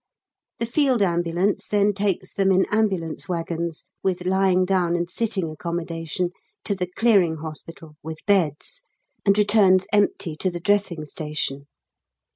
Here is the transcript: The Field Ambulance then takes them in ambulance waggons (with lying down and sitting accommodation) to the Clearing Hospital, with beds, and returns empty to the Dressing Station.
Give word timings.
The 0.57 0.65
Field 0.65 1.03
Ambulance 1.03 1.67
then 1.67 1.93
takes 1.93 2.33
them 2.33 2.51
in 2.51 2.65
ambulance 2.71 3.29
waggons 3.29 3.85
(with 4.01 4.25
lying 4.25 4.65
down 4.65 4.95
and 4.95 5.07
sitting 5.07 5.51
accommodation) 5.51 6.31
to 6.63 6.73
the 6.73 6.87
Clearing 6.87 7.35
Hospital, 7.35 7.97
with 8.01 8.17
beds, 8.25 8.81
and 9.27 9.37
returns 9.37 9.85
empty 9.93 10.35
to 10.37 10.49
the 10.49 10.59
Dressing 10.59 11.05
Station. 11.05 11.67